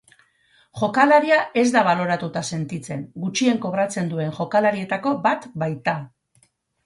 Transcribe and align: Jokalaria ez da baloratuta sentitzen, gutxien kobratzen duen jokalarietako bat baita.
Jokalaria 0.77 1.35
ez 1.63 1.65
da 1.75 1.83
baloratuta 1.87 2.43
sentitzen, 2.55 3.03
gutxien 3.25 3.61
kobratzen 3.67 4.09
duen 4.13 4.33
jokalarietako 4.41 5.13
bat 5.27 5.45
baita. 5.65 5.97